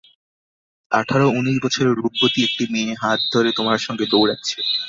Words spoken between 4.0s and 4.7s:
দৌড়াচ্ছে।